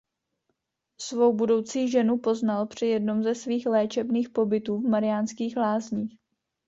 [1.01, 6.19] Svou budoucí ženu poznal při jednom ze svých léčebných pobytů v Mariánských Lázních.